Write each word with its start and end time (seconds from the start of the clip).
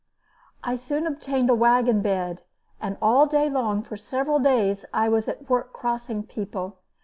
I 0.63 0.77
soon 0.77 1.05
obtained 1.05 1.51
a 1.51 1.53
wagon 1.53 2.01
bed, 2.01 2.41
and 2.81 2.97
all 3.03 3.27
day 3.27 3.51
long 3.51 3.83
for 3.83 3.97
several 3.97 4.39
days 4.39 4.83
I 4.91 5.09
was 5.09 5.27
at 5.27 5.47
work 5.47 5.73
crossing 5.73 6.23
people. 6.23 6.79